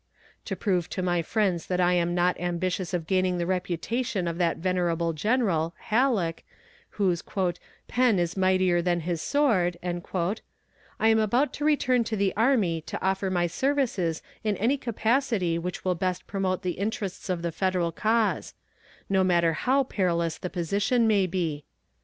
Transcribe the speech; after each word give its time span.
To 0.45 0.55
prove 0.55 0.89
to 0.97 1.03
my 1.03 1.21
friends 1.21 1.67
that 1.67 1.79
I 1.79 1.93
am 1.93 2.15
not 2.15 2.35
ambitious 2.39 2.91
of 2.91 3.05
gaining 3.05 3.37
the 3.37 3.45
reputation 3.45 4.27
of 4.27 4.39
that 4.39 4.57
venerable 4.57 5.13
general 5.13 5.75
(Halleck) 5.77 6.43
whose 6.97 7.21
"pen 7.87 8.17
is 8.17 8.35
mightier 8.35 8.81
than 8.81 9.01
his 9.01 9.21
sword," 9.21 9.77
I 9.83 11.07
am 11.09 11.19
about 11.19 11.53
to 11.53 11.63
return 11.65 12.03
to 12.05 12.17
the 12.17 12.33
army 12.35 12.81
to 12.87 12.99
offer 12.99 13.29
my 13.29 13.45
services 13.45 14.23
in 14.43 14.57
any 14.57 14.75
capacity 14.75 15.59
which 15.59 15.85
will 15.85 15.93
best 15.93 16.25
promote 16.25 16.63
the 16.63 16.79
interests 16.81 17.29
of 17.29 17.43
the 17.43 17.51
Federal 17.51 17.91
cause 17.91 18.55
no 19.07 19.23
matter 19.23 19.53
how 19.53 19.83
perilous 19.83 20.39
the 20.39 20.49
position 20.49 21.05
may 21.05 21.27
be. 21.27 21.63